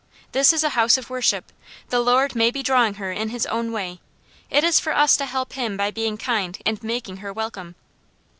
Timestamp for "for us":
4.79-5.15